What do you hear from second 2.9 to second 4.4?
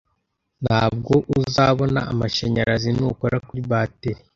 nukora kuri bateri